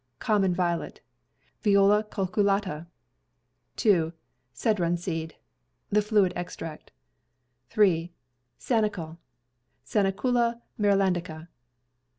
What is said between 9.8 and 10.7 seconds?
(Sanicula